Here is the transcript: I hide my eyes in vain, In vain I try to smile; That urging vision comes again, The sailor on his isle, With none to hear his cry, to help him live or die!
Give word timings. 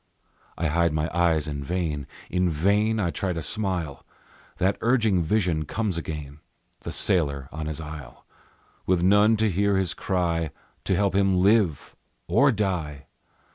I 0.57 0.65
hide 0.65 0.93
my 0.93 1.11
eyes 1.15 1.47
in 1.47 1.63
vain, 1.63 2.07
In 2.31 2.49
vain 2.49 2.99
I 2.99 3.11
try 3.11 3.33
to 3.33 3.41
smile; 3.43 4.03
That 4.57 4.79
urging 4.81 5.21
vision 5.21 5.65
comes 5.65 5.95
again, 5.95 6.39
The 6.79 6.91
sailor 6.91 7.47
on 7.51 7.67
his 7.67 7.79
isle, 7.79 8.25
With 8.87 9.03
none 9.03 9.37
to 9.37 9.47
hear 9.47 9.77
his 9.77 9.93
cry, 9.93 10.49
to 10.85 10.95
help 10.95 11.13
him 11.13 11.37
live 11.41 11.95
or 12.27 12.51
die! 12.51 13.05